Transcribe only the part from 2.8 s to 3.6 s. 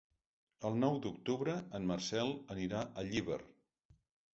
a Llíber.